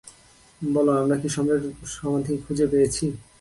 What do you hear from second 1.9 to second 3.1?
সমাধি খুঁজে পেয়েছি?